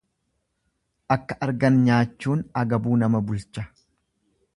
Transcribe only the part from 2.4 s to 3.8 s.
agabuu nama bulcha.